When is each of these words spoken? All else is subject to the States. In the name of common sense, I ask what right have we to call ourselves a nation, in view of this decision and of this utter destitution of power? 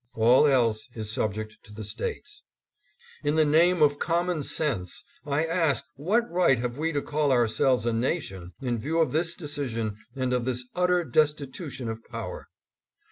All 0.15 0.47
else 0.47 0.89
is 0.95 1.11
subject 1.11 1.57
to 1.61 1.71
the 1.71 1.83
States. 1.83 2.41
In 3.23 3.35
the 3.35 3.45
name 3.45 3.83
of 3.83 3.99
common 3.99 4.41
sense, 4.41 5.03
I 5.27 5.45
ask 5.45 5.85
what 5.95 6.23
right 6.31 6.57
have 6.57 6.79
we 6.79 6.91
to 6.93 7.03
call 7.03 7.31
ourselves 7.31 7.85
a 7.85 7.93
nation, 7.93 8.53
in 8.63 8.79
view 8.79 8.99
of 8.99 9.11
this 9.11 9.35
decision 9.35 9.97
and 10.15 10.33
of 10.33 10.43
this 10.45 10.65
utter 10.73 11.03
destitution 11.05 11.87
of 11.87 12.03
power? 12.05 12.47